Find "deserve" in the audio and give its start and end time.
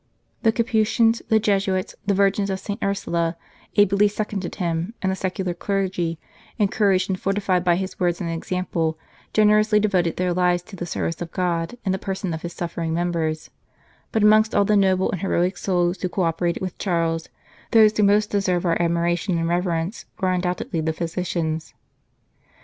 18.31-18.65